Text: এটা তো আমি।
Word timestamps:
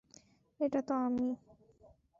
এটা 0.59 0.79
তো 0.81 0.93
আমি। 1.05 1.27